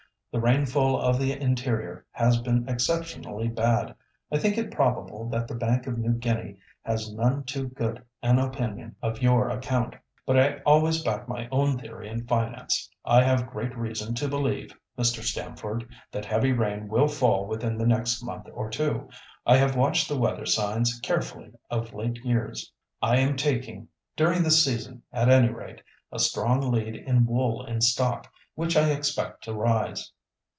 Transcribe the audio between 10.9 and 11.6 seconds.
back my